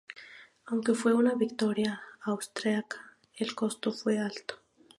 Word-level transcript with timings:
Aunque 0.65 0.95
fue 0.95 1.13
una 1.13 1.35
victoria 1.35 2.01
austriaca, 2.23 3.17
el 3.35 3.53
costo 3.53 3.91
fue 3.91 4.17
alto. 4.17 4.55